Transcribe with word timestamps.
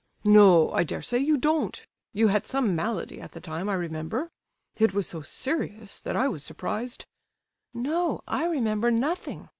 No, 0.25 0.71
I 0.71 0.83
dare 0.83 1.03
say 1.03 1.19
you 1.19 1.37
don't; 1.37 1.85
you 2.11 2.29
had 2.29 2.47
some 2.47 2.75
malady 2.75 3.21
at 3.21 3.33
the 3.33 3.39
time, 3.39 3.69
I 3.69 3.75
remember. 3.75 4.31
It 4.77 4.95
was 4.95 5.05
so 5.05 5.21
serious 5.21 5.99
that 5.99 6.15
I 6.15 6.27
was 6.27 6.43
surprised—" 6.43 7.05
"No; 7.71 8.21
I 8.27 8.45
remember 8.47 8.89
nothing!" 8.89 9.49